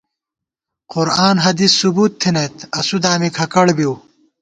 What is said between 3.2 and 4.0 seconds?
کھکَڑ بِؤ